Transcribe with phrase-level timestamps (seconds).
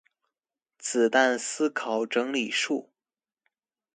[0.79, 2.87] 子彈思考整理術